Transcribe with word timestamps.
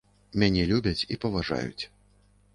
Мяне 0.43 0.63
любяць 0.71 1.07
і 1.15 1.19
паважаюць. 1.27 1.83